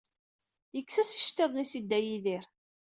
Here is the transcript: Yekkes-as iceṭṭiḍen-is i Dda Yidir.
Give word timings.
Yekkes-as 0.75 1.11
iceṭṭiḍen-is 1.17 1.71
i 1.79 1.79
Dda 1.83 1.99
Yidir. 2.01 2.45